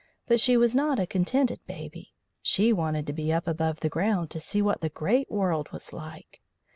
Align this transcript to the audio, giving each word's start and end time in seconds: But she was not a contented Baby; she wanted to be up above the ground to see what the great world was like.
But 0.25 0.39
she 0.39 0.57
was 0.57 0.73
not 0.73 0.99
a 0.99 1.05
contented 1.05 1.59
Baby; 1.67 2.15
she 2.41 2.73
wanted 2.73 3.05
to 3.05 3.13
be 3.13 3.31
up 3.31 3.45
above 3.47 3.81
the 3.81 3.87
ground 3.89 4.31
to 4.31 4.39
see 4.39 4.59
what 4.59 4.81
the 4.81 4.89
great 4.89 5.29
world 5.29 5.69
was 5.71 5.93
like. 5.93 6.41